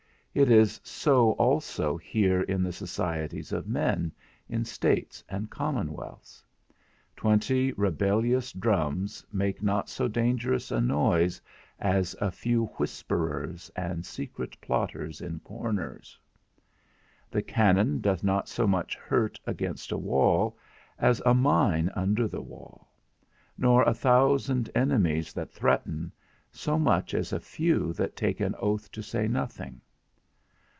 [0.33, 4.13] It is so also here in the societies of men,
[4.47, 6.45] in states and commonwealths.
[7.17, 11.41] Twenty rebellious drums make not so dangerous a noise
[11.79, 16.17] as a few whisperers and secret plotters in corners.
[17.29, 20.57] The cannon doth not so much hurt against a wall,
[20.97, 22.89] as a mine under the wall;
[23.57, 26.09] nor a thousand enemies that threaten,
[26.53, 29.81] so much as a few that take an oath to say nothing.